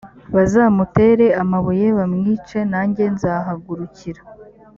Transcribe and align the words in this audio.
bazamutere 0.35 1.25
amabuye 1.41 1.87
bamwice 1.97 2.57
nanjye 2.71 3.03
nzahagurukira 3.15 4.21